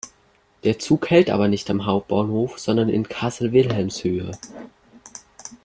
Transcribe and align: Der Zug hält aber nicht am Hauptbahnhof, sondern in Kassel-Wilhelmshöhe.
Der 0.63 0.79
Zug 0.79 1.11
hält 1.11 1.29
aber 1.29 1.47
nicht 1.47 1.69
am 1.69 1.85
Hauptbahnhof, 1.85 2.57
sondern 2.57 2.89
in 2.89 3.07
Kassel-Wilhelmshöhe. 3.07 4.31